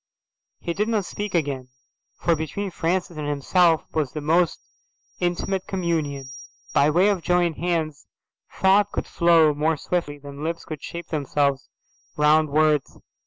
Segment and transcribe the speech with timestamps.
[0.59, 1.67] He did not speak again,
[2.15, 4.59] for between Francis and himself was the most
[5.19, 6.31] intimate communion.
[6.73, 8.07] By way of joined hands
[8.51, 11.69] thought could flow more swiftly than lips could shape themselves
[12.17, 12.99] round words.